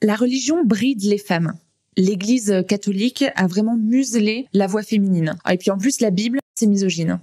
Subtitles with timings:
[0.00, 1.54] La religion bride les femmes.
[1.96, 5.36] L'Église catholique a vraiment muselé la voix féminine.
[5.44, 7.18] Ah, et puis en plus, la Bible, c'est misogyne.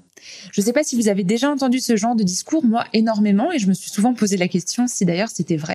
[0.52, 3.54] Je ne sais pas si vous avez déjà entendu ce genre de discours, moi énormément,
[3.54, 5.74] et je me suis souvent posé la question si d'ailleurs c'était vrai.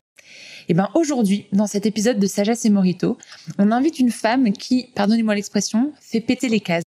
[0.68, 3.16] Et eh ben aujourd'hui, dans cet épisode de Sagesse et Morito,
[3.58, 6.84] on invite une femme qui, pardonnez-moi l'expression, fait péter les cases.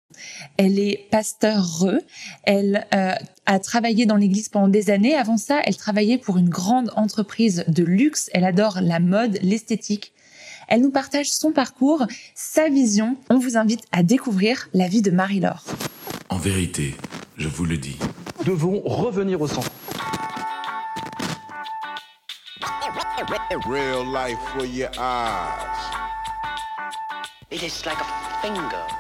[0.56, 1.86] Elle est pasteur
[2.44, 3.14] elle euh,
[3.46, 5.14] a travaillé dans l'église pendant des années.
[5.14, 8.30] Avant ça, elle travaillait pour une grande entreprise de luxe.
[8.32, 10.12] Elle adore la mode, l'esthétique.
[10.68, 13.16] Elle nous partage son parcours, sa vision.
[13.28, 15.64] On vous invite à découvrir la vie de Marie-Laure.
[16.28, 16.94] En vérité,
[17.36, 17.98] je vous le dis.
[18.38, 19.70] Nous devons revenir au centre.
[23.68, 26.00] Real life for your eyes.
[27.50, 28.04] It is like a
[28.40, 28.99] finger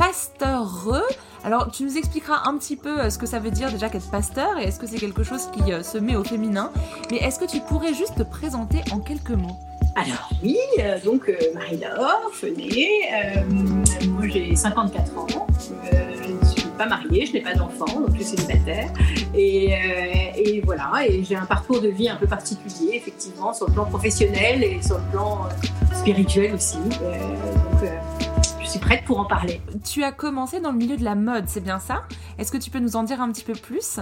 [0.00, 0.88] pasteur.
[1.44, 4.10] Alors, tu nous expliqueras un petit peu euh, ce que ça veut dire déjà qu'être
[4.10, 6.72] pasteur et est-ce que c'est quelque chose qui euh, se met au féminin.
[7.10, 9.58] Mais est-ce que tu pourrais juste te présenter en quelques mots?
[9.96, 10.56] Alors oui,
[11.04, 13.10] donc Marie-Laure Fenet,
[14.08, 15.26] moi j'ai 54 ans,
[15.58, 18.92] je ne suis pas mariée, je n'ai pas d'enfant, donc je suis célibataire.
[19.34, 19.72] Et,
[20.36, 23.84] et voilà, et j'ai un parcours de vie un peu particulier, effectivement, sur le plan
[23.84, 25.48] professionnel et sur le plan
[25.92, 26.78] spirituel aussi.
[26.78, 27.90] donc
[28.70, 29.60] suis prête pour en parler.
[29.84, 32.04] Tu as commencé dans le milieu de la mode, c'est bien ça?
[32.38, 33.98] Est-ce que tu peux nous en dire un petit peu plus?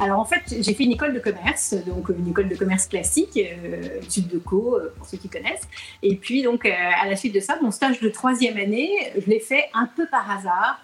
[0.00, 3.36] Alors en fait, j'ai fait une école de commerce, donc une école de commerce classique,
[3.36, 5.68] euh, Sud de Co, euh, pour ceux qui connaissent.
[6.02, 9.30] Et puis donc euh, à la suite de ça, mon stage de troisième année, je
[9.30, 10.80] l'ai fait un peu par hasard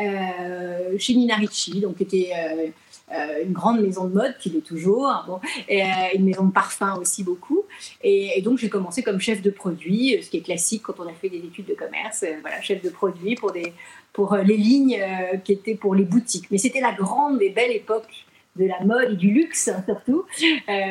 [0.00, 2.72] euh, chez Nina Ricci, donc qui était
[3.14, 6.52] euh, une grande maison de mode, qui l'est toujours, hein, et, euh, une maison de
[6.52, 7.64] parfum aussi beaucoup.
[8.02, 11.12] Et, donc j'ai commencé comme chef de produit, ce qui est classique quand on a
[11.12, 13.72] fait des études de commerce, euh, voilà, chef de produit pour, des,
[14.12, 14.98] pour les lignes
[15.44, 16.46] qui étaient pour les boutiques.
[16.50, 18.08] Mais c'était la grande et belle époque
[18.56, 20.24] de la mode et du luxe hein, surtout,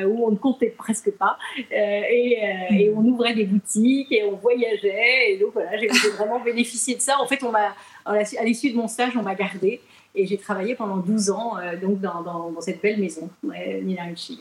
[0.07, 1.37] où on ne comptait presque pas.
[1.71, 5.31] et, on ouvrait des boutiques et on voyageait.
[5.31, 7.19] Et donc voilà, j'ai vraiment bénéficié de ça.
[7.19, 9.81] En fait, on m'a, à l'issue de mon stage, on m'a gardé.
[10.15, 14.39] Et j'ai travaillé pendant 12 ans euh, donc dans, dans, cette belle maison, Nina Ricci.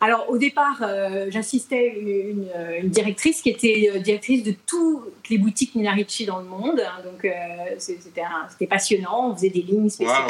[0.00, 2.48] Alors au départ, euh, j'assistais une,
[2.80, 6.80] une, directrice qui était euh, directrice de toutes les boutiques Nina Ricci dans le monde.
[6.80, 7.26] Hein, donc
[7.78, 9.30] c'était passionnant.
[9.30, 10.26] On faisait des lignes spéciales.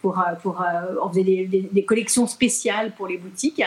[0.00, 0.62] Pour, pour,
[1.02, 3.62] on faisait des, des, collections spéciales pour les boutiques.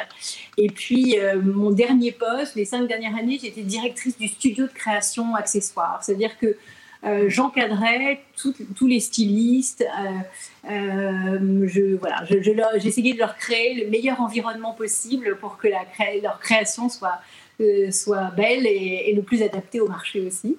[0.55, 5.33] Et puis, mon dernier poste, les cinq dernières années, j'étais directrice du studio de création
[5.33, 5.97] accessoire.
[6.03, 6.55] C'est-à-dire que
[7.03, 9.83] euh, j'encadrais tous les stylistes.
[9.83, 11.67] Euh, euh,
[12.79, 17.19] j'essayais de leur créer le meilleur environnement possible pour que leur création soit
[17.91, 20.57] soit belle et, le plus adaptée au marché aussi.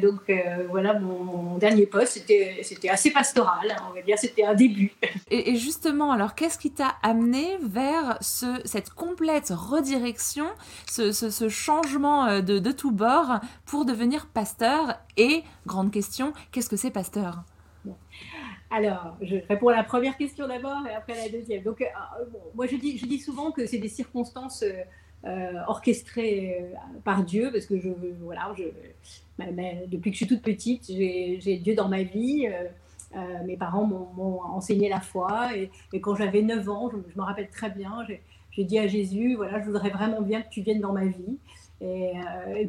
[0.00, 0.32] donc
[0.68, 2.24] voilà, mon, dernier poste,
[2.62, 4.92] c'était assez pastoral, hein, on va dire, c'était un début.
[5.30, 10.46] Et, justement, alors qu'est-ce qui t'a amené vers ce, cette complète redirection,
[10.88, 14.94] ce, ce, changement de, de tout bord pour devenir pasteur?
[15.16, 17.44] Et, grande question, qu'est-ce que c'est pasteur?
[18.70, 21.64] Alors, je réponds à la première question d'abord et après la deuxième.
[21.64, 21.84] Donc,
[22.32, 24.84] bon, moi, je dis, je dis souvent que c'est des circonstances euh,
[25.68, 27.88] orchestré euh, par Dieu, parce que je,
[28.22, 28.64] voilà, je,
[29.86, 32.48] depuis que je suis toute petite, j'ai Dieu dans ma vie.
[33.16, 35.70] Euh, mes parents m'ont enseigné la foi et,
[36.00, 38.06] quand j'avais 9 ans, je, me rappelle très bien,
[38.52, 41.38] j'ai dit à Jésus, voilà, je voudrais vraiment bien que tu viennes dans ma vie.
[41.80, 42.12] Et,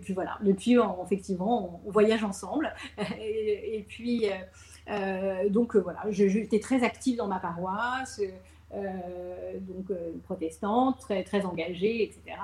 [0.01, 2.73] puis voilà, depuis, effectivement, on, voyage ensemble.
[3.22, 4.25] et, puis,
[5.50, 8.19] donc voilà, j'étais très active dans ma paroisse.
[8.73, 12.37] Euh, donc euh, protestante, très, très engagée, etc.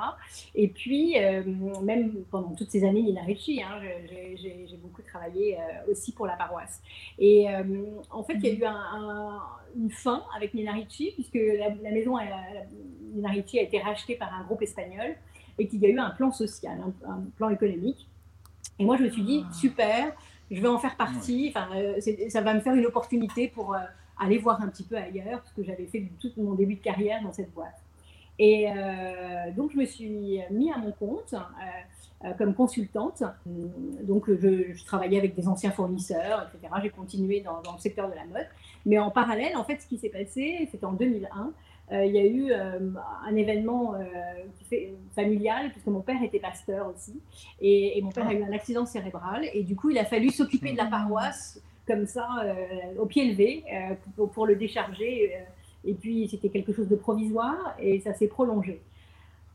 [0.56, 1.42] Et puis, euh,
[1.82, 3.80] même pendant toutes ces années, Nina Ricci, hein,
[4.36, 5.58] j'ai beaucoup travaillé
[5.90, 6.82] aussi pour la paroisse.
[7.18, 7.48] Et
[8.12, 9.40] en fait, il y a eu un,
[9.78, 12.18] une fin avec Nina Ricci, puisque la, maison
[13.14, 15.16] Nina Ricci a été rachetée par un groupe espagnol
[15.58, 16.78] et qu'il y a eu un plan social,
[17.08, 18.08] un, plan économique.
[18.80, 19.54] Et moi, je me suis dit, ah.
[19.54, 20.14] super,
[20.50, 21.70] je vais en faire partie, enfin,
[22.30, 23.76] ça va me faire une opportunité pour
[24.20, 27.22] aller voir un petit peu ailleurs, parce que j'avais fait tout mon début de carrière
[27.22, 27.82] dans cette boîte.
[28.40, 30.10] Et euh, donc, je me suis
[30.52, 33.24] mis à mon compte euh, euh, comme consultante.
[34.04, 36.74] Donc, je, travaillais avec des anciens fournisseurs, etc.
[36.84, 38.48] J'ai continué dans, le secteur de la mode.
[38.86, 41.52] Mais en parallèle, en fait, ce qui s'est passé, c'était en 2001.
[41.92, 42.80] Euh, il y a eu euh,
[43.26, 44.84] un événement euh,
[45.16, 47.22] familial, puisque mon père était pasteur aussi,
[47.62, 50.74] et, mon père a eu un accident cérébral, et du coup, il a fallu s'occuper
[50.74, 52.28] de la paroisse comme ça,
[53.00, 53.64] au pied levé,
[54.18, 55.32] pour, pour, le décharger.
[55.86, 58.82] et puis, c'était quelque chose de provisoire, et ça s'est prolongé.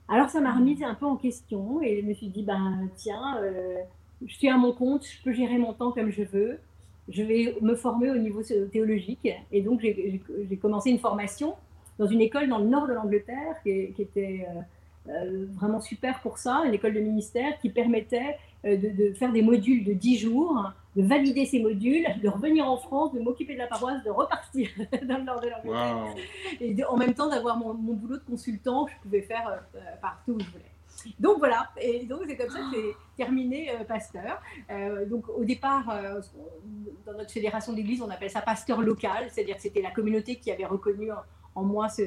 [0.08, 3.38] Alors, ça m'a remise un peu en question, et je me suis dit, ben tiens,
[4.24, 6.58] je suis à mon compte, je peux gérer mon temps comme je veux
[7.08, 9.28] je vais me former au niveau théologique.
[9.50, 11.56] Et donc, j'ai commencé une formation
[12.02, 16.36] dans une école dans le nord de l'Angleterre qui, était euh, euh, vraiment super pour
[16.36, 20.72] ça, une école de ministère qui permettait euh, de, faire des modules de 10 jours,
[20.96, 24.68] de valider ces modules, de revenir en France, de m'occuper de la paroisse, de repartir
[25.08, 26.14] dans le nord de l'Angleterre.
[26.60, 29.62] Et en même temps d'avoir mon, boulot de consultant que je pouvais faire
[30.00, 30.64] partout où je voulais.
[31.18, 34.42] Donc voilà, et donc c'est comme ça que j'ai terminé pasteur.
[35.08, 35.86] donc au départ,
[37.06, 40.50] dans notre fédération d'église, on appelle ça pasteur local, c'est-à-dire que c'était la communauté qui
[40.52, 41.10] avait reconnu
[41.54, 42.02] en moi ce,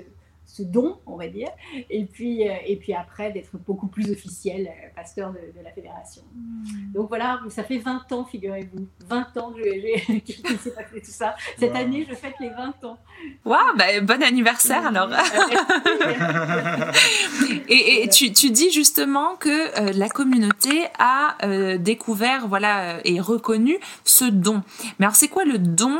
[0.46, 1.50] ce don, on va dire,
[1.90, 6.22] et puis, euh, et puis après d'être beaucoup plus officiel euh, pasteur de, la fédération.
[6.34, 6.92] Hmm.
[6.94, 11.36] Donc voilà, ça fait 20 ans, figurez-vous, 20 ans que j'ai tout ça.
[11.58, 12.98] Cette année, je fête les 20 ans.
[13.44, 15.10] Waouh, bah, bon anniversaire alors.
[17.68, 21.36] et, et tu, tu, dis justement que euh, la communauté a
[21.78, 24.62] découvert, voilà, et reconnu ce don.
[25.00, 26.00] Mais alors, c'est quoi le don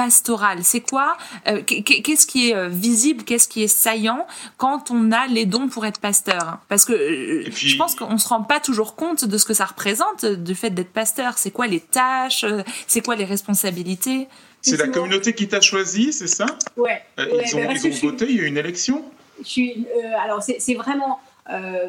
[0.00, 4.26] pastoral C'est quoi euh, Qu'est-ce qui est euh, visible Qu'est-ce qui est saillant
[4.56, 6.58] quand on a les dons pour être pasteur?
[6.70, 9.66] Parce que euh, je pense qu'on se rend pas toujours compte de ce que ça
[9.66, 11.36] représente du fait d'être pasteur.
[11.36, 12.46] C'est quoi les tâches
[12.86, 14.26] C'est quoi les responsabilités?
[14.62, 16.46] C'est la communauté qui t'a choisi, c'est ça?
[16.78, 17.02] Ouais.
[17.18, 18.26] ils ont, ils ont voté.
[18.28, 19.04] Il y a eu une élection?
[19.42, 19.86] Je suis,
[20.22, 21.20] alors c'est vraiment
[21.52, 21.88] euh,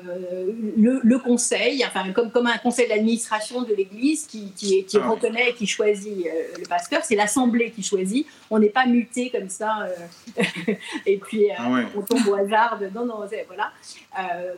[0.78, 5.50] le, conseil, enfin comme, comme un conseil d'administration de l'Église qui, qui, qui ah reconnaît
[5.50, 8.26] et qui choisit euh, le pasteur, c'est l'Assemblée qui choisit.
[8.50, 10.44] On n'est pas muté comme ça euh,
[11.06, 12.80] et puis ah on tombe au hasard.
[12.96, 13.72] Non, non, voilà.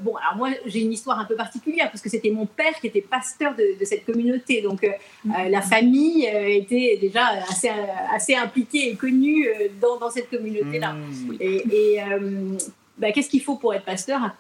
[0.02, 2.88] bon, alors moi j'ai une histoire un peu particulière parce que c'était mon père qui
[2.88, 4.88] était pasteur de, cette communauté, donc
[5.26, 7.70] la famille était déjà assez,
[8.14, 9.48] assez impliquée et connue
[9.82, 10.94] dans, dans cette communauté-là.
[10.94, 11.34] Mmh.
[11.40, 12.02] Et, et
[12.98, 14.36] bah, qu'est-ce qu'il faut pour être pasteur?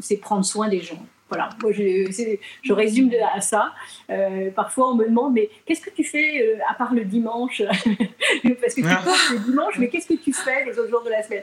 [0.00, 1.04] C'est prendre soin des gens.
[1.30, 3.72] Voilà, moi je, je résume à ça.
[4.10, 7.62] Euh, parfois on me demande, mais qu'est-ce que tu fais euh, à part le dimanche?
[8.60, 11.10] Parce que tu penses le dimanche, mais qu'est-ce que tu fais les autres jours de
[11.10, 11.42] la semaine?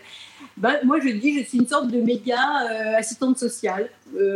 [0.55, 2.37] Ben, Moi je dis, je suis une sorte de méga
[2.69, 3.89] euh, assistante sociale,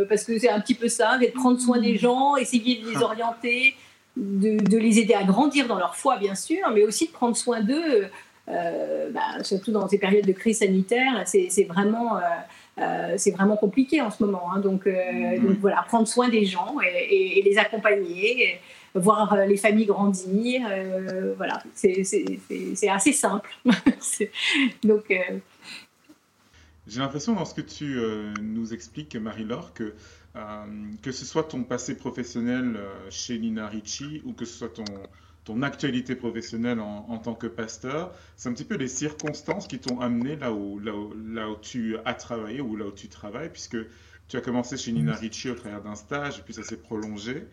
[0.08, 2.96] parce que c'est un petit peu ça, d'être prendre soin des gens, essayer de les
[2.96, 3.76] orienter,
[4.16, 7.36] de, de, les aider à grandir dans leur foi, bien sûr, mais aussi de prendre
[7.36, 8.08] soin d'eux euh,
[8.46, 12.20] bah, surtout dans ces périodes de crise sanitaire, c'est vraiment, euh,
[12.78, 14.52] euh, c'est vraiment compliqué en ce moment.
[14.52, 14.60] Hein.
[14.60, 15.40] donc, mm-hmm.
[15.40, 18.60] donc, voilà, prendre soin des gens et, les accompagner.
[18.94, 20.62] voir les familles grandir,
[21.36, 23.50] voilà, c'est assez simple.
[24.84, 25.14] donc,
[26.86, 27.98] j'ai l'impression dans ce que tu
[28.40, 29.94] nous expliques, Marie-Laure, que
[31.00, 32.78] que ce soit ton passé professionnel
[33.08, 34.84] chez Nina Ricci ou que ce soit ton,
[35.46, 40.00] ton actualité professionnelle en, tant que pasteur, c'est un petit peu les circonstances qui t'ont
[40.00, 40.92] amené là où, là,
[41.24, 43.76] là, où tu as travaillé ou là où tu travailles, puisque
[44.26, 47.46] tu as commencé chez Nina Ricci au travers d'un stage, et puis ça s'est prolongé.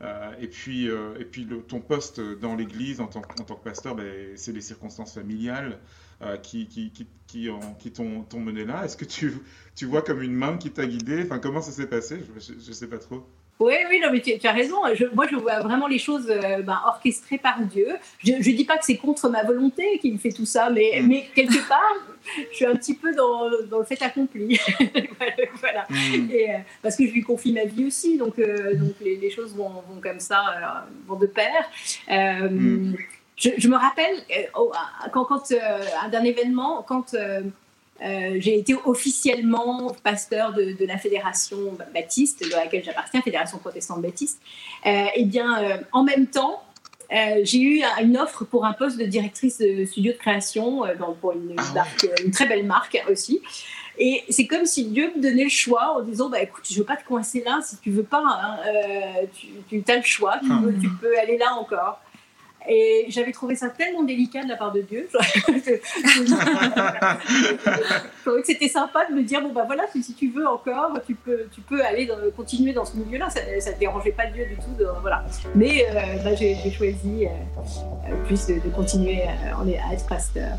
[0.00, 3.56] Euh, et puis, euh, et puis le, ton poste dans l'Église en tant, en tant
[3.56, 5.80] que pasteur, ben, c'est les circonstances familiales
[6.22, 7.48] euh, qui, qui, qui, qui,
[7.80, 8.84] qui t'ont mené là.
[8.84, 9.34] Est-ce que tu,
[9.74, 11.24] tu vois comme une main qui t'a guidé?
[11.24, 12.22] Enfin, Comment ça s'est passé?
[12.38, 13.26] Je ne sais pas trop.
[13.60, 14.76] Oui, oui, non, mais tu, as raison.
[15.14, 17.88] moi, je vois vraiment les choses euh, ben, orchestrées par Dieu.
[18.24, 21.06] Je ne dis pas que c'est contre ma volonté qu'il fait tout ça, mais, mm.
[21.06, 21.94] mais quelque part,
[22.50, 24.58] je suis un petit peu dans, dans le fait accompli.
[25.60, 25.86] voilà.
[25.90, 26.30] Mm.
[26.30, 29.54] Et, euh, parce que je lui confie ma vie aussi, donc, euh, donc les, choses
[29.54, 31.68] vont, vont, comme ça, vont de pair.
[32.08, 32.94] Mm.
[33.36, 34.16] Je, je, me rappelle,
[35.12, 35.52] quand, quand
[36.10, 37.14] d'un événement, quand
[38.02, 44.40] euh, j'ai été officiellement pasteur de, la fédération baptiste, de laquelle j'appartiens, Fédération protestante baptiste.
[44.86, 46.62] Euh, et bien, euh, en même temps,
[47.42, 51.32] j'ai eu une offre pour un poste de directrice de studio de création dans, pour
[51.32, 51.84] une, ah
[52.24, 53.40] une, très belle marque aussi.
[53.98, 56.78] Et c'est comme si Dieu me donnait le choix en disant bah, écoute, je ne
[56.78, 58.58] veux pas te coincer là, si tu veux pas, hein,
[59.68, 60.62] tu, tu as le choix, tu, ah.
[60.80, 62.00] tu, peux aller là encore.
[62.68, 65.08] Et j'avais trouvé ça tellement délicat de la part de Dieu.
[65.14, 65.54] je
[68.22, 71.14] trouvais que c'était sympa de me dire bon, bah voilà, si tu veux encore, tu
[71.14, 73.30] peux, tu peux aller continuer dans ce milieu-là.
[73.30, 74.74] Ça ne dérangeait pas Dieu du tout.
[74.78, 75.24] De, voilà.
[75.54, 80.56] Mais euh, bah, j'ai choisi euh, plus de, continuer à, à être pasteur.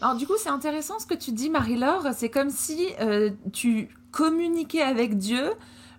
[0.00, 2.08] Alors du coup, c'est intéressant ce que tu dis, Marie-Laure.
[2.14, 5.52] C'est comme si euh, tu communiquais avec Dieu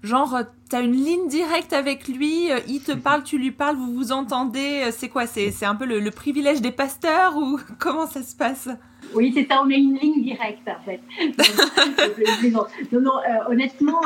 [0.04, 3.94] Genre, t'as une ligne directe avec lui, euh, il te parle, tu lui parles, vous
[3.94, 4.82] vous entendez.
[4.86, 5.28] euh, C'est quoi?
[5.28, 8.68] C'est un peu le, le privilège des pasteurs ou comment ça se passe?
[9.14, 11.02] Oui, c'est ça, on a une ligne directe en fait.
[12.52, 12.66] Non,
[13.00, 13.12] non,
[13.48, 14.02] honnêtement,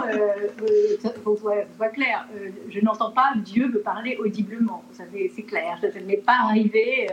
[1.24, 2.28] faut soit clair,
[2.70, 4.84] je n'entends pas Dieu me parler audiblement.
[4.92, 7.08] Ça, c'est c'est clair, ça, ça ne m'est pas arrivé.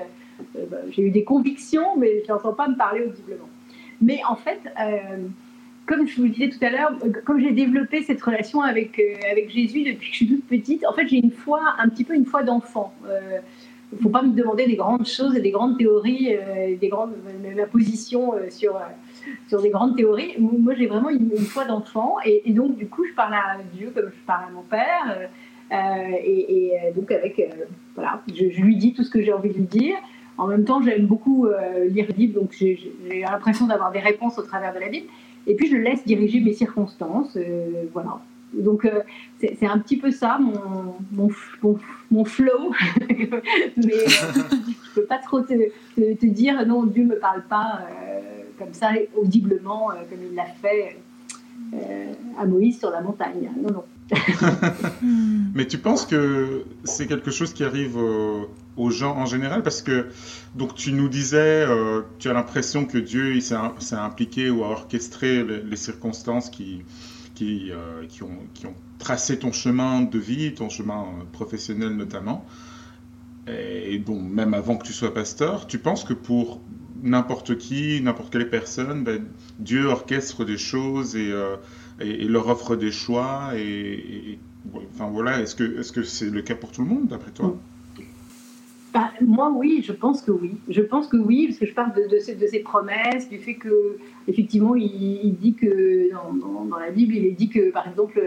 [0.57, 3.49] Euh, bah, J'ai eu des convictions, mais je n'entends pas me parler audiblement.
[4.01, 5.19] Mais en fait, euh,
[5.87, 9.01] comme je vous le disais tout à l'heure, euh, comme j'ai développé cette relation avec,
[9.49, 12.15] Jésus depuis que je suis toute petite, en fait, j'ai une foi, un petit peu
[12.15, 12.93] une foi d'enfant.
[13.05, 16.35] Il ne faut pas me demander des grandes choses et des grandes théories,
[16.81, 17.13] des grandes,
[17.55, 18.81] ma position sur,
[19.49, 20.35] sur des grandes théories.
[20.39, 22.17] Moi, j'ai vraiment une, foi d'enfant.
[22.25, 25.29] Et, donc, du coup, je parle à Dieu comme je parle à mon père.
[26.25, 27.53] et, donc, avec.
[27.95, 29.97] voilà, je lui dis tout ce que j'ai envie de lui dire.
[30.39, 34.39] En même temps, j'aime beaucoup euh, lire la Bible, donc j'ai l'impression d'avoir des réponses
[34.39, 35.07] au travers de la Bible.
[35.47, 37.37] Et puis, je laisse diriger mes circonstances.
[37.37, 38.21] euh, voilà.
[38.55, 39.01] Donc, euh,
[39.41, 40.95] c'est un petit peu ça, mon,
[42.11, 42.73] mon, flow.
[43.77, 45.55] Mais je peux pas trop te,
[45.97, 47.81] te- dire non, Dieu me parle pas
[48.59, 50.99] comme ça, audiblement, comme il l'a fait
[52.39, 53.51] à Moïse sur la montagne.
[53.57, 53.85] Non, non.
[55.55, 58.45] Mais tu penses que c'est quelque chose qui arrive euh,
[58.77, 59.63] aux gens en général?
[59.63, 60.07] Parce que
[60.55, 64.65] donc tu nous disais, euh, tu as l'impression que Dieu s'est im- s'est impliqué ou
[64.65, 66.85] a orchestré les, circonstances qui,
[67.41, 72.47] euh, qui, ont, tracé ton chemin de vie, ton chemin professionnel notamment.
[73.49, 76.61] Et bon, même avant que tu sois pasteur, tu penses que pour
[77.03, 79.25] n'importe qui, n'importe quelle personne, ben,
[79.59, 81.33] Dieu orchestre des choses et,
[82.03, 84.39] et, leur offre des choix et,
[84.95, 87.57] Enfin voilà, est-ce que est-ce que c'est le cas pour tout le monde d'après toi?
[88.93, 90.53] Bah, moi, oui, je pense que oui.
[90.69, 93.97] Je pense que oui, parce que je parle de, de, ces, promesses, du fait que,
[94.29, 98.21] effectivement, il, dit que, dans, la Bible, il est dit que, par exemple,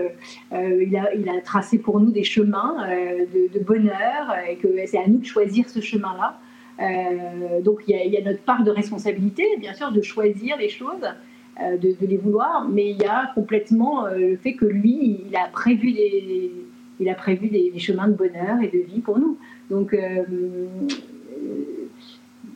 [0.54, 5.08] euh, il, a, tracé pour nous des chemins euh, de, bonheur et que c'est à
[5.08, 6.40] nous de choisir ce chemin-là.
[6.82, 11.04] Euh, donc, il y, a, notre part de responsabilité, bien sûr, de choisir les choses,
[11.04, 11.12] euh,
[11.60, 15.36] de, de les vouloir, mais il y a complètement euh, le fait que lui, il
[15.36, 16.52] a prévu des,
[17.00, 19.38] il a prévu des, chemins de bonheur et de vie pour nous.
[19.70, 20.66] Donc, euh, euh,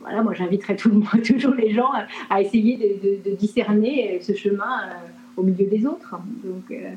[0.00, 1.90] voilà, moi monde, toujours les gens
[2.28, 2.76] à, essayer
[3.24, 4.92] de, discerner ce chemin euh,
[5.36, 6.16] au milieu des autres.
[6.44, 6.94] Donc, euh,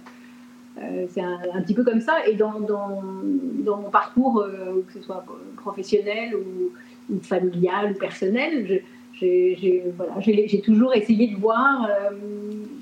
[0.80, 2.26] euh, c'est un, petit peu comme ça.
[2.28, 5.24] Et dans, dans, mon parcours, euh, que ce soit
[5.58, 8.82] professionnel ou, familial ou personnel,
[9.60, 10.14] j'ai voilà,
[10.64, 12.12] toujours essayé de voir euh,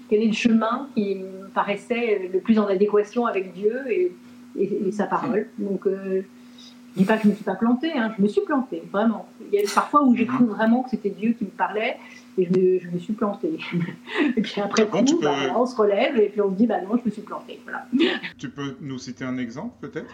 [0.10, 4.12] quel est le chemin qui me paraissait le plus en adéquation avec Dieu et,
[4.58, 5.48] et- et sa parole.
[5.58, 6.22] Donc, euh,
[6.94, 9.28] je dis pas que je me suis pas plantée, hein, je me suis plantée, vraiment.
[9.52, 11.96] Il y a parfois où j'ai cru vraiment que c'était Dieu qui me parlait
[12.38, 13.58] et je me, je me suis plantée.
[14.38, 16.82] et puis après Bon, peux- bah, on se relève et puis on se dit, bah
[16.82, 17.60] non, je me suis plantée.
[17.64, 17.86] Voilà.
[18.38, 20.14] Tu peux nous citer un exemple peut-être?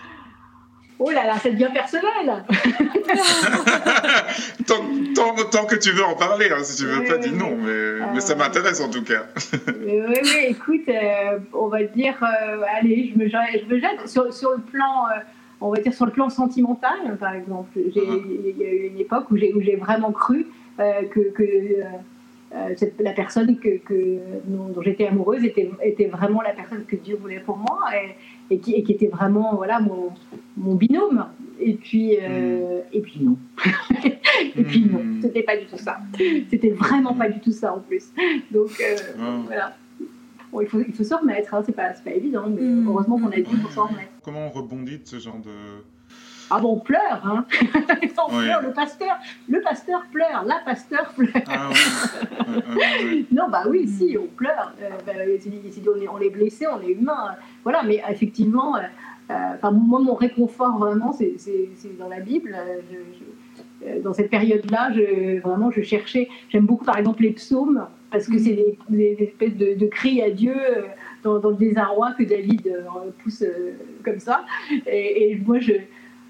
[0.99, 2.43] Oh là là, ça devient personnel
[4.65, 4.83] tant,
[5.15, 7.33] tant, tant que tu veux en parler, hein, si tu veux Oui, pas oui, dire
[7.33, 7.63] non, oui.
[7.65, 9.25] mais, mais ça m'intéresse en tout cas.
[9.67, 14.07] Oui, oui, écoute, euh, on va dire, euh, allez, je me, jette- je me jette
[14.07, 15.19] sur, sur le plan, euh,
[15.61, 17.69] on va dire sur le plan sentimental, par exemple.
[17.77, 17.91] Mhm.
[17.95, 21.43] Il y a eu une époque où j'ai vraiment cru que, que
[22.75, 26.95] cette- la personne que, que- dont, dont j'étais amoureuse était, était vraiment la personne que
[26.95, 28.15] Dieu voulait pour moi et,
[28.49, 30.09] et qui, et qui était vraiment voilà, mon,
[30.55, 31.25] mon binôme.
[31.59, 33.35] Et puis, euh, et puis non.
[34.55, 35.21] et puis non, Mhm.
[35.23, 35.97] c'était pas du tout ça.
[36.49, 38.11] C'était vraiment pas du tout ça en plus.
[38.51, 39.39] Donc euh, Ah.
[39.45, 39.75] voilà.
[40.51, 43.19] Bon, il, faut, il faut se remettre, hein, c'est pas, c'est pas évident, mais heureusement
[43.19, 44.11] qu'on a dit pour s'en remettre.
[44.23, 45.49] Comment on rebondit de ce genre de...
[46.49, 47.45] Ah bon, on pleure, hein
[48.29, 48.45] On Ouais.
[48.45, 49.17] pleure, le pasteur,
[49.49, 51.43] le pasteur pleure, la pasteur pleure.
[51.47, 51.69] Ah.
[53.31, 54.73] Non, bah oui, si, on pleure.
[54.81, 57.35] Euh, bah, c'est- c'est- on, est, on est blessé, on est humain.
[57.63, 58.81] Voilà, mais effectivement, euh,
[59.31, 62.55] euh, enfin, moi, mon réconfort, vraiment, c'est c'est- c'est dans la Bible.
[62.57, 66.29] Euh, je- je- dans cette période-là, je, vraiment, je cherchais.
[66.49, 70.21] J'aime beaucoup, par exemple, les psaumes, parce que c'est des, des espèces de, de cris
[70.21, 70.81] à Dieu euh,
[71.23, 72.81] dans, dans le désarroi que David euh,
[73.21, 73.73] pousse euh,
[74.03, 74.45] comme ça.
[74.87, 75.73] Et, et moi, je.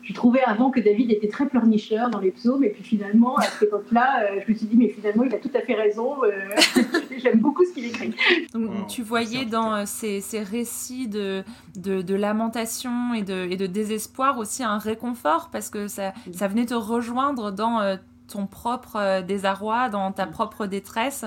[0.07, 3.41] Je trouvais avant que David était très pleurnicheur dans les psaumes, et puis finalement, à
[3.43, 6.23] cette époque-là, euh, je me suis dit, mais finalement, il a tout à fait raison.
[6.23, 6.31] euh,
[7.17, 8.15] J'aime beaucoup ce qu'il écrit.
[8.53, 11.43] Donc, Wow, tu voyais dans euh, ces, ces récits de,
[11.75, 16.47] de, de lamentation et de, et de désespoir aussi un réconfort parce que ça, ça
[16.47, 17.97] venait te rejoindre dans
[18.31, 21.25] ton propre désarroi, dans ta propre détresse.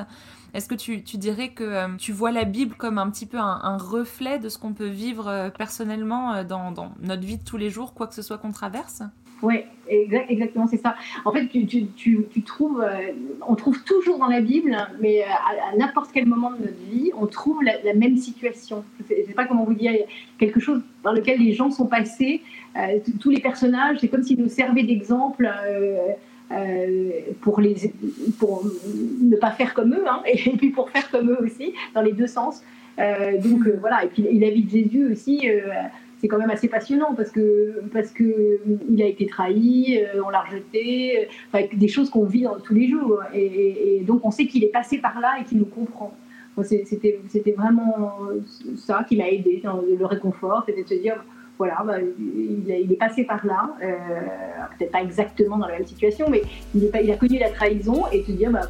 [0.54, 3.38] Est-ce que tu, tu dirais que euh, tu vois la Bible comme un petit peu
[3.38, 7.56] un, reflet de ce qu'on peut vivre euh, personnellement euh, dans, notre vie de tous
[7.56, 9.02] les jours, quoi que ce soit qu'on traverse?
[9.42, 10.96] Oui, exactement, c'est ça.
[11.24, 12.84] En fait, tu, tu, tu, trouves,
[13.48, 17.26] on trouve toujours dans la Bible, mais à, n'importe quel moment de notre vie, on
[17.26, 18.84] trouve la, même situation.
[19.08, 19.92] Je ne sais pas comment vous dire,
[20.36, 22.42] quelque chose dans lequel les gens sont passés.
[23.18, 25.50] Tous les personnages, c'est comme s'ils nous servaient d'exemple.
[27.40, 27.92] Pour, les,
[28.38, 28.64] pour
[29.20, 32.12] ne pas faire comme eux, hein, et puis pour faire comme eux aussi, dans les
[32.12, 32.62] deux sens.
[32.98, 35.48] donc voilà, et puis la vie de Jésus aussi,
[36.20, 40.28] c'est quand même assez passionnant parce que parce que il a été trahi, euh, on
[40.28, 43.20] l'a rejeté, enfin, des choses qu'on vit dans, tous les jours.
[43.34, 46.14] Et, donc on sait qu'il est passé par là et qu'il nous comprend.
[46.62, 48.18] C'était c'était vraiment
[48.76, 49.62] ça qui m'a aidé
[49.98, 51.24] le réconfort, c'était de se dire
[51.60, 53.94] voilà, bah, il, est passé par là, euh,
[54.78, 56.40] peut-être pas exactement dans la même situation, mais
[56.74, 58.62] il, a connu la trahison et se dire bah,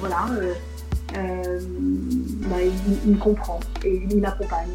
[0.00, 0.26] voilà,
[1.16, 1.60] euh,
[2.48, 4.70] bah, il, il me comprend et il m'accompagne.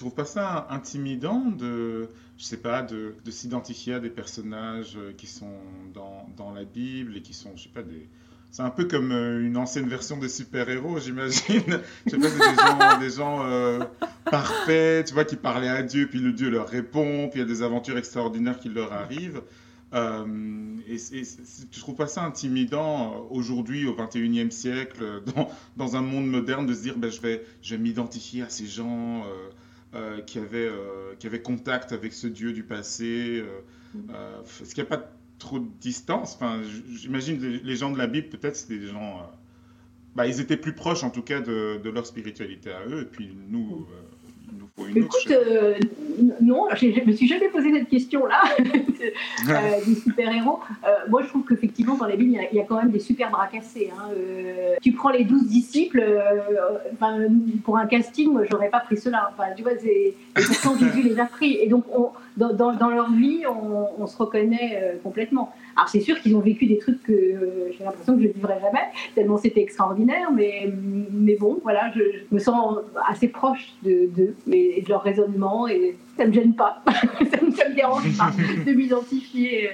[0.00, 5.26] Trouves pas ça intimidant de, je sais pas, de, s'identifier à des personnages euh, qui
[5.26, 5.52] sont
[5.94, 7.82] dans, la Bible et qui sont, je sais pas.
[8.50, 11.80] C'est un peu comme euh, une ancienne version des super-héros, j'imagine.
[12.06, 13.80] je sais pas, des gens, euh,
[14.24, 17.44] parfaits, tu vois, qui parlaient à Dieu, puis le Dieu leur répond, puis il y
[17.44, 19.42] a des aventures extraordinaires qui leur arrivent.
[19.92, 21.22] et, et,
[21.70, 25.22] tu trouves pas ça intimidant aujourd'hui, au 21e siècle,
[25.76, 28.66] dans, un monde moderne, de se dire ben, je vais, je vais m'identifier à ces
[28.66, 29.50] gens euh,
[30.26, 34.88] qui, avait, euh, qui avait contact avec ce Dieu du passé euh, Est-ce qu'il n'y
[34.88, 36.60] a pas trop de distance enfin,
[36.94, 39.28] J'imagine les, les gens de la Bible, peut-être, c'était des gens.
[40.14, 43.02] Bah, ils étaient plus proches, en tout cas, de, de, leur spiritualité à eux.
[43.02, 43.86] Et puis nous,
[44.94, 45.74] Écoute, euh,
[46.40, 50.60] non, je ne me suis jamais posé cette question-là euh, des super-héros.
[50.84, 53.30] Euh, moi, je trouve qu'effectivement, dans la Bible, il y, a quand même des super
[53.30, 53.90] bras cassés.
[53.96, 54.10] Hein.
[54.82, 56.04] tu prends les douze disciples,
[57.64, 59.30] pour un casting, moi, j'aurais pas pris cela.
[59.32, 61.56] Enfin, tu vois, et pourtant Jésus les a pris.
[61.56, 65.52] Et donc, on, dans, dans, leur vie, on, on se reconnaît complètement.
[65.80, 68.32] Alors c'est sûr qu'ils ont vécu des trucs que euh, j'ai l'impression que je ne
[68.34, 68.84] vivrai jamais,
[69.14, 70.70] tellement c'était extraordinaire, mais,
[71.10, 72.76] mais bon, voilà, je, me sens
[73.08, 77.40] assez proche d'eux de, et de leur raisonnement et ça ne me gêne pas, ça
[77.40, 78.30] ne me dérange pas
[78.66, 79.70] de m'identifier.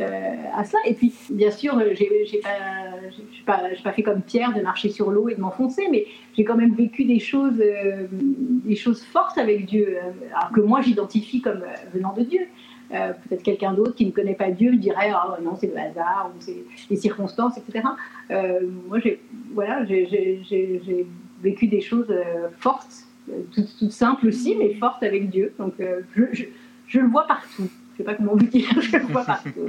[0.00, 0.78] Euh, à cela.
[0.86, 5.28] Et puis, bien sûr, j'ai pas, pas, pas, fait comme Pierre de marcher sur l'eau
[5.28, 6.06] et de m'enfoncer, mais
[6.36, 9.96] j'ai quand même vécu des choses, euh, des choses fortes avec Dieu,
[10.36, 12.46] alors que moi j'identifie comme venant de Dieu.
[12.92, 16.32] Euh, peut-être quelqu'un d'autre qui ne connaît pas Dieu dirait ah non c'est le hasard
[16.34, 17.86] ou c'est les circonstances etc.
[18.30, 19.20] Euh, moi j'ai
[19.52, 21.06] voilà j'ai
[21.42, 23.04] vécu des choses euh, fortes,
[23.52, 25.52] toutes, simples aussi mais fortes avec Dieu.
[25.58, 26.46] Donc je,
[26.86, 27.68] je, le vois partout.
[27.98, 29.26] Sais pas comment vous dire, je vois
[29.58, 29.68] euh,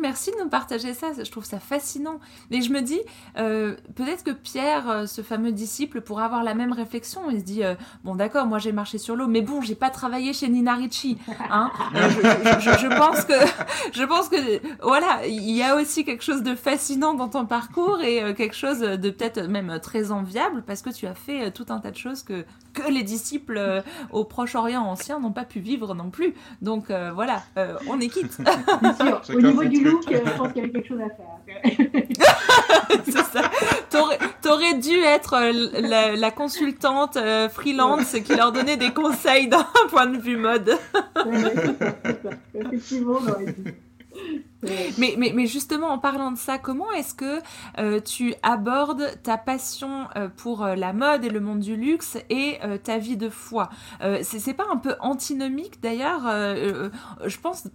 [0.00, 2.18] Merci de nous partager ça, je trouve ça fascinant.
[2.50, 3.00] Mais je me dis,
[3.38, 7.30] euh, peut-être que Pierre, euh, ce fameux disciple, pourrait avoir la même réflexion.
[7.30, 7.62] Il se dit,
[8.04, 11.18] bon d'accord, moi j'ai marché sur l'eau, mais bon, j'ai pas travaillé chez Nina Ricci.
[11.50, 13.34] Hein je, pense que,
[13.92, 14.36] je pense que,
[14.82, 18.80] voilà, il y a aussi quelque chose de fascinant dans ton parcours et quelque chose
[18.80, 22.22] de peut-être même très enviable parce que tu as fait tout un tas de choses
[22.22, 26.34] que, que les disciples au Proche-Orient ancien n'ont pas pu vivre non plus.
[26.62, 28.38] Donc voilà, euh, on est quitte.
[29.34, 33.00] Au niveau du look, euh, je pense qu'il y avait quelque chose à faire.
[33.04, 33.50] c'est ça.
[34.42, 37.18] T'aurais, dû être euh, la, consultante
[37.50, 40.76] freelance qui leur donnait des conseils d'un point de vue mode.
[42.54, 43.74] Effectivement, on aurait dû.
[44.98, 47.40] Mais, mais, mais, justement, en parlant de ça, comment est-ce que
[47.78, 52.18] euh, tu abordes ta passion euh, pour euh, la mode et le monde du luxe
[52.30, 53.70] et ta vie de foi?
[54.22, 57.68] C'est pas un peu antinomique d'ailleurs Je pense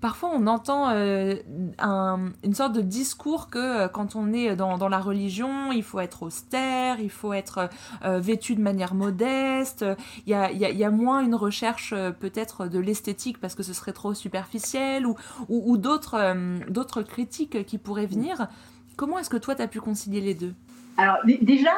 [0.00, 1.36] parfois on entend euh,
[1.78, 6.22] une sorte de discours que euh, quand on est dans, la religion, il faut être
[6.22, 7.68] austère, il faut être
[8.04, 9.84] euh, vêtu de manière modeste,
[10.26, 15.06] il y a, moins une recherche peut-être de l'esthétique parce que ce serait trop superficiel
[15.06, 15.14] ou,
[15.48, 18.48] ou d'autres critiques qui pourraient venir.
[18.96, 20.54] Comment est-ce que toi, tu as pu concilier les deux?
[20.96, 21.70] Alors déjà,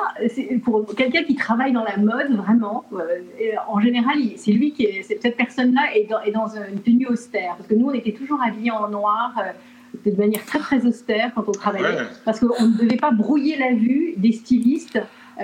[0.64, 3.20] pour quelqu'un qui travaille dans la mode, vraiment, euh,
[3.68, 7.74] en général, c'est lui qui est, cette personne-là est dans, une tenue austère, parce que
[7.74, 11.52] nous, on était toujours habillés en noir, euh, de manière très très austère quand on
[11.52, 14.98] travaillait, parce qu'on ne devait pas brouiller la vue des stylistes.
[15.40, 15.42] Euh,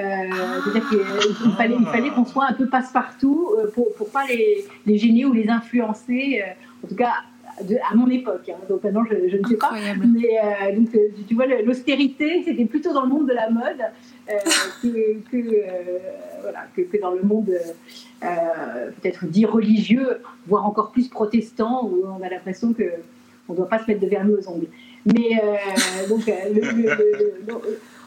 [0.65, 4.99] c'est-à-dire qu'il fallait, il fallait qu'on soit un peu passe-partout pour ne pas les, les,
[4.99, 6.43] gêner ou les influencer.
[6.85, 7.13] en tout cas,
[7.91, 8.49] à mon époque.
[8.49, 8.59] Hein.
[8.69, 9.73] donc maintenant, je, ne sais pas.
[9.73, 13.81] Mais euh, donc, euh, tu vois, l'austérité, c'était plutôt dans le monde de la mode
[14.31, 14.35] euh,
[14.83, 15.63] que, que,
[16.43, 17.51] voilà, que, que, dans le monde
[18.21, 23.79] peut-être dit religieux, voire encore plus protestant, où on a l'impression qu'on ne doit pas
[23.79, 24.69] se mettre de vernis aux ongles.
[25.07, 25.41] Mais
[26.09, 26.31] donc,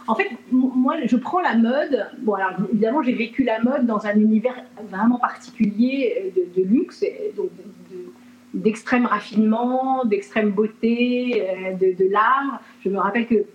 [0.08, 2.08] en fait, moi, je prends la mode.
[2.20, 7.06] Bon, alors évidemment, j'ai vécu la mode dans un univers vraiment particulier de, luxe,
[7.38, 7.50] donc
[8.54, 11.44] d'extrême raffinement, d'extrême beauté,
[11.80, 12.62] de, de l'art.
[12.84, 13.46] Je me rappelle que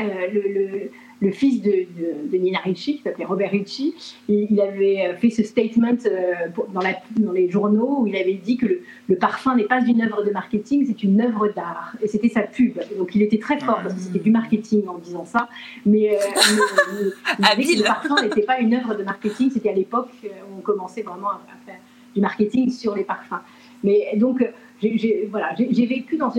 [0.00, 0.90] le,
[1.24, 1.86] le fils de,
[2.30, 3.94] de, Nina Ricci, qui s'appelait Robert Ricci,
[4.28, 6.32] il, avait euh, fait ce statement euh,
[6.72, 8.66] dans, la, dans, les journaux où il avait dit que
[9.08, 11.96] le, parfum n'est pas une œuvre de marketing, c'est une œuvre d'art.
[12.02, 12.78] Et c'était sa pub.
[12.98, 15.48] Donc il était très fort parce que c'était du marketing en disant ça.
[15.86, 16.18] Mais, euh,
[17.38, 21.30] le parfum n'était pas une œuvre de marketing, c'était à l'époque où on commençait vraiment
[21.30, 21.78] à, faire
[22.14, 23.40] du marketing sur les parfums.
[23.84, 24.44] Mais donc,
[24.80, 26.32] j'ai voilà, vécu dans,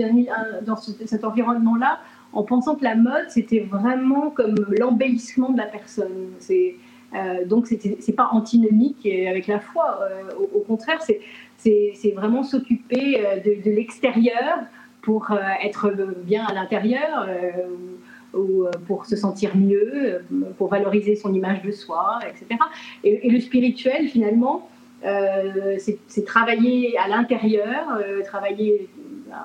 [1.06, 2.00] cet environnement-là
[2.32, 6.32] en pensant que la mode, c'était vraiment comme l'embellissement de la personne.
[7.14, 10.00] Euh, donc, c'est pas antinomique avec la foi.
[10.02, 11.00] Euh, au, contraire,
[11.56, 14.58] c'est vraiment s'occuper euh, de, l'extérieur
[15.02, 15.30] pour
[15.62, 17.28] être bien à l'intérieur
[18.34, 20.20] ou pour se sentir mieux,
[20.58, 22.60] pour valoriser son image de soi, etc.
[23.04, 24.68] Et, le spirituel, finalement,
[25.78, 28.88] c'est travailler à l'intérieur, travailler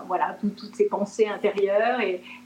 [0.08, 2.00] voilà, toutes ses pensées intérieures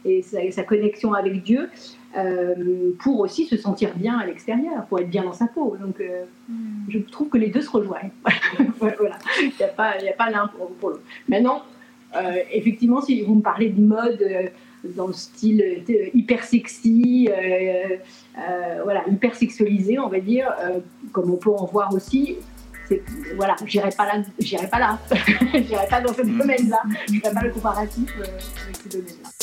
[0.05, 1.69] et, sa, connexion avec Dieu
[2.17, 5.75] euh, pour aussi se sentir bien à l'extérieur, pour être bien dans sa peau.
[5.79, 6.85] Donc, euh, hmm.
[6.89, 8.11] je trouve que les deux se rejoignent.
[8.79, 9.17] voilà.
[9.41, 11.03] Il n'y a pas, pas l'un pour, l'autre.
[11.27, 11.63] Maintenant,
[12.15, 14.23] euh, effectivement, si vous me parlez de mode
[14.83, 17.29] dans le style hyper sexy,
[18.83, 20.53] voilà, hyper sexualisé, on va dire,
[21.11, 22.37] comme on peut en voir aussi,
[23.35, 24.99] voilà, j'irai pas là, j'irai pas là,
[25.53, 26.37] j'irai pas dans ce mm.
[26.37, 29.34] domaine-là, je ferai pas le comparatif euh, avec ce domaine-là.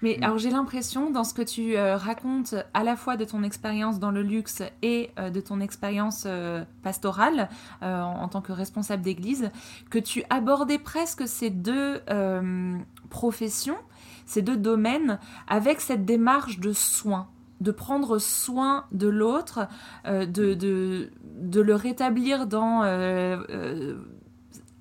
[0.00, 3.42] Mais alors j'ai l'impression dans ce que tu euh, racontes à la fois de ton
[3.42, 7.48] expérience dans le luxe et euh, de ton expérience euh, pastorale
[7.80, 9.50] en, tant que responsable d'église,
[9.90, 12.00] que tu abordais presque ces deux
[13.10, 13.78] professions,
[14.26, 17.28] ces deux domaines avec cette démarche de soin
[17.60, 19.66] de prendre soin de l'autre,
[20.06, 22.84] de, de, de, le rétablir dans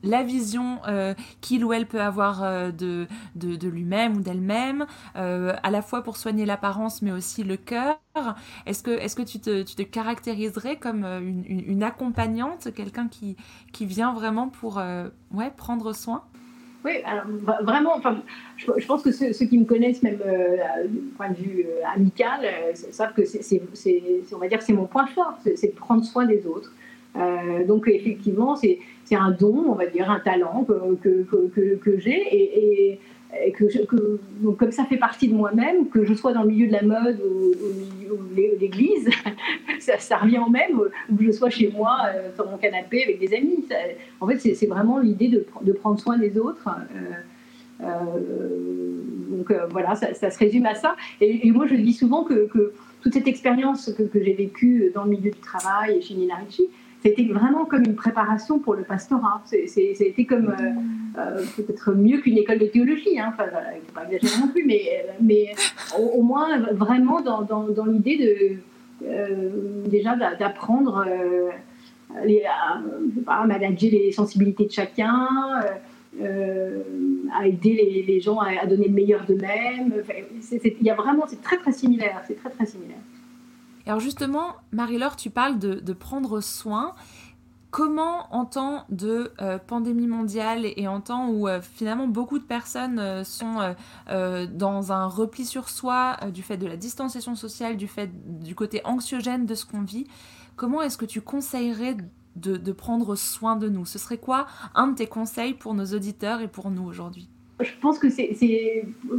[0.04, 5.54] la vision euh, qu'il ou elle peut avoir euh, de, de, lui-même ou d'elle-même, euh,
[5.64, 7.98] à la fois pour soigner l'apparence mais aussi le cœur.
[8.66, 13.38] Est-ce que, est que tu, te, tu te caractériserais comme une, une, accompagnante, quelqu'un qui,
[13.72, 14.82] qui vient vraiment pour
[15.32, 16.24] ouais, prendre soin?
[16.84, 16.94] Oui,
[17.62, 18.22] vraiment, enfin,
[18.56, 20.20] je, pense que ceux, qui me connaissent, même
[20.88, 22.42] du point de vue amical,
[22.74, 23.62] savent que c'est,
[24.34, 26.72] on va dire, c'est mon point fort, c'est de prendre soin des autres.
[27.68, 28.80] Donc effectivement, c'est
[29.12, 31.26] un don, on va dire, un talent que,
[31.76, 32.22] que, j'ai.
[32.36, 33.00] Et, et,
[33.52, 34.20] que,
[34.58, 37.20] comme ça fait partie de moi-même, que je sois dans le milieu de la mode
[37.22, 37.52] ou,
[38.60, 39.10] l'église,
[39.80, 43.20] ça, revient au même, ou que je sois chez moi euh, sur mon canapé avec
[43.20, 43.66] des amis.
[44.20, 46.68] en fait, c'est vraiment l'idée de, prendre soin des autres.
[46.68, 50.96] Euh, euh, donc voilà, ça, se résume à ça.
[51.22, 52.50] Et, moi, je dis souvent que,
[53.02, 56.68] toute cette expérience que, j'ai vécue dans le milieu du travail chez Nina Ricci,
[57.04, 59.42] c'était vraiment comme une préparation pour le pastorat.
[59.46, 63.34] C'était comme euh, euh, peut-être mieux qu'une école de théologie, hein.
[63.38, 65.54] pas exagérer non plus, mais, mais
[65.98, 71.06] au, moins vraiment dans, dans, l'idée de euh, déjà d'apprendre
[73.28, 75.28] à, manager les sensibilités de chacun.
[76.20, 79.94] à aider les, gens à, à, donner le meilleur d'eux-mêmes.
[80.82, 82.98] Y a vraiment, c'est très très similaire, c'est très très similaire.
[83.88, 86.94] Alors justement, Marie-Laure, tu parles de, prendre soin.
[87.72, 92.44] Comment, en temps de euh, pandémie mondiale et en temps où euh, finalement beaucoup de
[92.44, 93.76] personnes euh, sont
[94.08, 98.10] dans un repli sur soi du fait de la distanciation sociale, du fait
[98.42, 100.08] du côté anxiogène de ce qu'on vit,
[100.56, 101.98] comment est-ce que tu conseillerais
[102.36, 103.86] de prendre soin de nous?
[103.86, 107.30] Ce serait quoi un de tes conseils pour nos auditeurs et pour nous aujourd'hui?
[107.60, 108.36] Je pense que c'est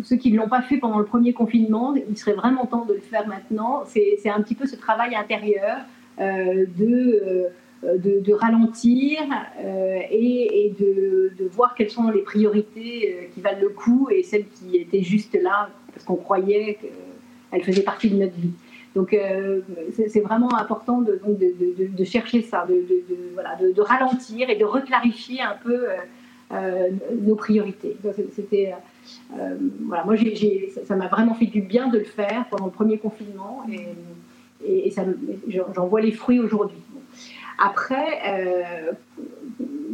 [0.05, 2.95] ceux qui ne l'ont pas fait pendant le premier confinement, il serait vraiment temps de
[2.95, 3.83] le faire maintenant.
[3.87, 5.79] C'est un petit peu ce travail intérieur
[6.21, 7.49] euh, de,
[7.85, 9.21] euh, de, de, ralentir
[9.61, 14.77] euh, et, de, voir quelles sont les priorités qui valent le coup et celles qui
[14.77, 18.53] étaient juste là parce qu'on croyait qu'elles faisaient partie de notre vie.
[18.95, 19.17] Donc
[19.93, 22.85] c'est vraiment important de, de, chercher ça, de,
[23.35, 25.87] voilà, de, ralentir et de reclarifier un peu
[26.51, 27.97] nos priorités.
[28.35, 28.73] C'était
[29.39, 29.57] euh,
[29.87, 30.15] voilà, moi
[30.85, 33.89] ça m'a vraiment fait du bien de le faire pendant le premier confinement et,
[34.67, 34.93] et,
[35.75, 36.79] j'en vois les fruits aujourd'hui.
[37.59, 38.93] Après, euh,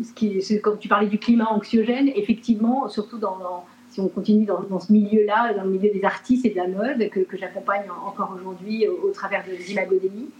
[0.02, 4.80] ce qui, quand tu parlais du climat anxiogène, effectivement, surtout dans, si on continue dans,
[4.80, 8.86] ce milieu-là, dans le milieu des artistes et de la mode, que, j'accompagne encore aujourd'hui
[8.86, 10.30] au, travers de l'Imagodémie,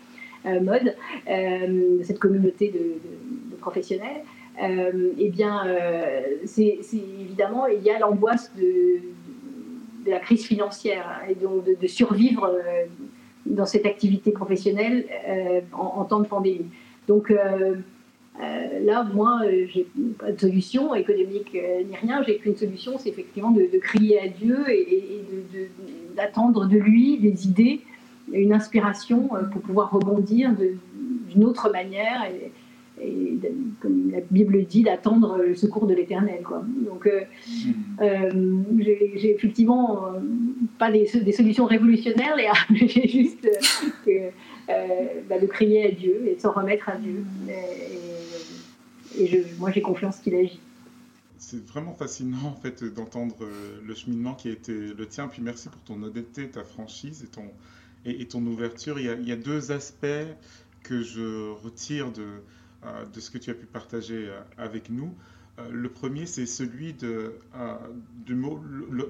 [0.45, 0.95] mode,
[1.27, 4.23] de cette communauté de, professionnels,
[4.61, 5.65] eh bien,
[6.45, 9.01] c'est évidemment, il y a l'angoisse de,
[10.07, 12.51] la crise financière hein, et donc de, survivre
[13.47, 15.07] dans cette activité professionnelle
[15.73, 16.67] en, en, temps de pandémie.
[17.09, 17.33] Donc,
[18.41, 19.87] euh, là, moi, euh, j'ai
[20.19, 22.23] pas de solution économique euh, ni rien.
[22.25, 25.23] J'ai qu'une solution, c'est effectivement de, crier à Dieu et,
[26.17, 27.81] d'attendre de, lui des idées,
[28.33, 30.51] une inspiration pour pouvoir rebondir
[31.29, 32.27] d'une autre manière.
[33.81, 36.43] Comme la Bible dit, d'attendre le secours de l'Éternel.
[36.87, 38.81] Donc, hmm.
[38.81, 40.13] j'ai effectivement
[40.79, 42.53] pas des, solutions révolutionnaires, Léa.
[42.75, 43.49] j'ai juste
[44.67, 47.25] bah, de crier à Dieu et de s'en remettre à Dieu.
[47.49, 50.61] Et, et moi j'ai confiance qu'il agit.
[51.39, 55.29] C'est vraiment fascinant en fait d'entendre euh, le cheminement qui a été le tien.
[55.29, 57.51] Puis merci pour ton honnêteté, ta franchise et ton,
[58.07, 58.99] et, ton ouverture.
[58.99, 60.07] Il y, a, deux aspects
[60.83, 62.41] que je retire de, euh,
[63.13, 65.15] de ce que tu as pu partager euh, avec nous.
[65.59, 67.77] Euh, le premier, c'est celui de, euh,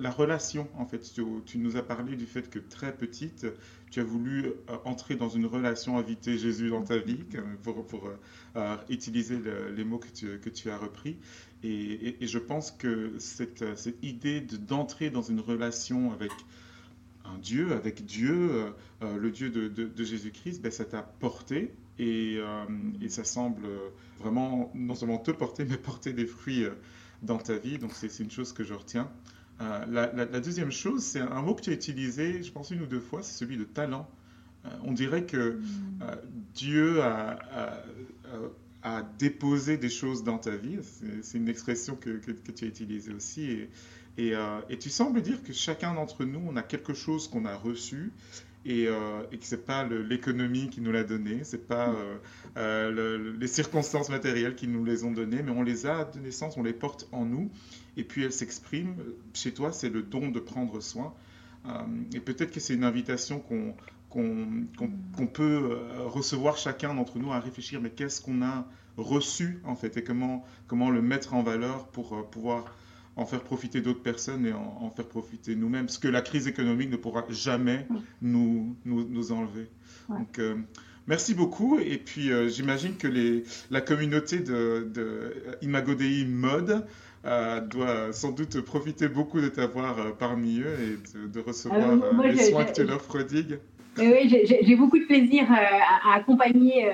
[0.00, 1.00] la relation, en fait.
[1.46, 3.46] Tu, nous as parlé du fait que très petite,
[3.90, 7.24] tu as voulu euh, entrer dans une relation, inviter Jésus dans ta vie,
[7.62, 8.10] pour,
[8.90, 9.40] utiliser
[9.74, 11.16] les mots que tu, as repris.
[11.62, 16.32] Et, je pense que cette, cette idée d'entrer dans une relation avec
[17.24, 22.64] un Dieu, avec Dieu, le Dieu de, de, Jésus-Christ, ben, ça t'a porté, et, euh,
[23.00, 23.66] et, ça semble
[24.18, 26.74] vraiment non seulement te porter, mais porter des fruits euh,
[27.22, 27.78] dans ta vie.
[27.78, 29.10] Donc c'est une chose que je retiens.
[29.60, 32.86] Euh, la, deuxième chose, c'est un mot que tu as utilisé, je pense une ou
[32.86, 34.08] deux fois, c'est celui de talent.
[34.82, 35.60] on dirait que
[36.54, 37.38] Dieu a,
[38.82, 40.78] a, déposé des choses dans ta vie.
[41.22, 43.44] C'est une expression que, que, que, tu as utilisée aussi.
[43.44, 43.70] Et,
[44.18, 44.34] et,
[44.68, 48.10] et, tu sembles dire que chacun d'entre nous, on a quelque chose qu'on a reçu
[48.64, 52.16] et, euh, et que c'est pas l'économie qui nous l'a donné, c'est pas euh,
[52.56, 56.56] euh, les circonstances matérielles qui nous les ont données, mais on les a de naissance,
[56.56, 57.50] on les porte en nous,
[57.96, 58.96] et puis elles s'expriment.
[59.34, 61.12] Chez toi, c'est le don de prendre soin,
[62.14, 67.90] et peut-être que c'est une invitation qu'on peut recevoir chacun d'entre nous à réfléchir, mais
[67.90, 72.64] qu'est-ce qu'on a reçu en fait, et comment le mettre en valeur pour pouvoir
[73.16, 76.90] en faire profiter d'autres personnes et en, faire profiter nous-mêmes, ce que la crise économique
[76.90, 77.86] ne pourra jamais
[78.22, 79.68] nous, nous, nous enlever.
[80.08, 80.56] Donc, euh,
[81.06, 81.78] merci beaucoup.
[81.78, 86.86] Et puis, euh, j'imagine que les, la communauté de, de Imago Dei Mode
[87.24, 92.64] euh, doit sans doute profiter beaucoup de t'avoir parmi eux et de, recevoir les soins
[92.64, 93.58] que tu leur prodigues.
[93.96, 96.90] Oui, j'ai beaucoup de plaisir à, accompagner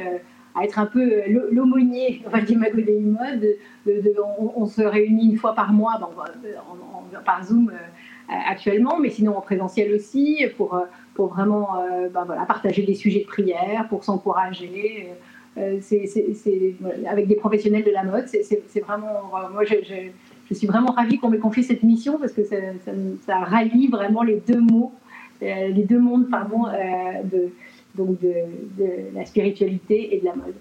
[0.65, 3.57] être un peu euh, l'aumônier enfin, d'Imago Dei Mode.
[3.87, 4.15] De,
[4.57, 5.99] on, se réunit une fois par mois
[7.25, 12.45] par Zoom euh, actuellement, mais sinon en présentiel aussi, pour, euh, pour vraiment ben, voilà,
[12.45, 15.09] partager des sujets de prière, pour s'encourager.
[15.81, 16.75] c'est
[17.07, 18.27] avec des professionnels de la mode.
[18.29, 19.31] C'est vraiment.
[19.53, 19.75] moi, je,
[20.49, 22.93] je, suis vraiment ravie qu'on m'ait confié cette mission parce que ça, ça,
[23.27, 24.93] ça, rallie vraiment les deux mots,
[25.41, 26.65] les deux mondes pardon,
[27.25, 27.51] de
[27.95, 30.55] donc de, la spiritualité et de la mode.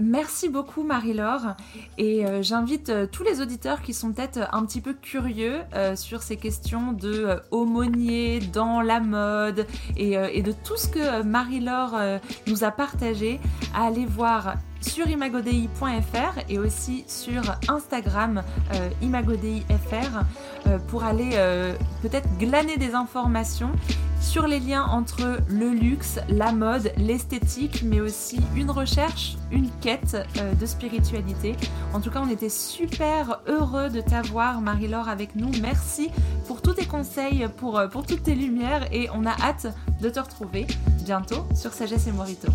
[0.00, 1.56] Merci beaucoup Marie-Laure
[1.98, 5.96] et euh, j'invite euh, tous les auditeurs qui sont peut-être un petit peu curieux euh,
[5.96, 9.66] sur ces questions de aumônier dans la mode
[9.96, 13.40] et, et, de tout ce que Marie-Laure nous a partagé
[13.74, 18.42] à aller voir sur imagodei.fr et aussi sur Instagram
[18.74, 20.24] euh, imagodei.fr
[20.66, 23.70] euh, pour aller euh, peut-être glaner des informations
[24.20, 30.16] sur les liens entre le luxe, la mode, l'esthétique, mais aussi une recherche, une quête
[30.60, 31.54] de spiritualité.
[31.94, 35.52] En tout cas, on était super heureux de t'avoir, Marie-Laure, avec nous.
[35.62, 36.10] Merci
[36.48, 39.68] pour tous tes conseils, pour, pour toutes tes lumières et on a hâte
[40.00, 40.66] de te retrouver
[41.04, 42.48] bientôt sur Sagesse et Morito.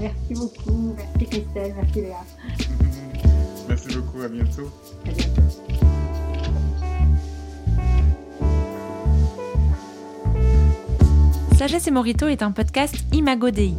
[0.00, 0.94] Merci beaucoup.
[0.96, 1.74] Merci Christelle.
[1.76, 2.16] Merci Léa.
[3.68, 4.22] Merci beaucoup.
[4.22, 4.70] À bientôt.
[5.06, 5.42] À bientôt.
[11.56, 13.74] Sagesse et Morito est un podcast Imago Dei.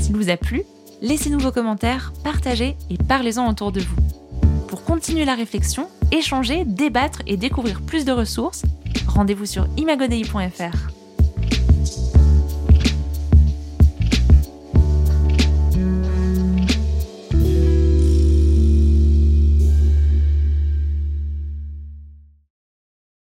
[0.00, 0.62] S'il vous a plu,
[1.02, 3.96] laissez-nous vos commentaires, partagez et parlez-en autour de vous.
[4.68, 8.62] Pour continuer la réflexion, échanger, débattre et découvrir plus de ressources,
[9.08, 10.95] rendez-vous sur imagodei.fr.